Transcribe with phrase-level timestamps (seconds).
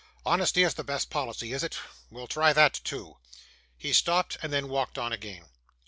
[0.25, 1.77] "Honesty is the best policy," is it?
[2.09, 3.17] We'll try that too.'
[3.77, 5.45] He stopped, and then walked on again.